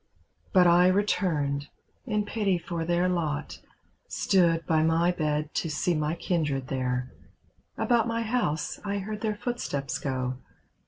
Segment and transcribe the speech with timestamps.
[0.51, 1.67] But I returned,
[2.07, 3.59] in pity for their lot.
[4.09, 7.11] Stood by my bed to see my kindred there;
[7.77, 10.39] About my house I heard their footsteps go.